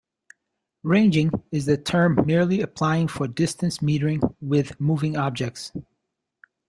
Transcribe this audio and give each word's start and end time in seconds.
Ranging 0.81 1.29
is 1.51 1.67
the 1.67 1.77
term 1.77 2.17
merely 2.25 2.59
applying 2.61 3.07
for 3.07 3.27
distance 3.27 3.83
metering 3.83 4.33
with 4.41 4.81
moving 4.81 5.15
objects. 5.15 5.71